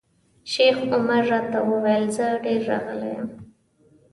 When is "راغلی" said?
2.69-3.09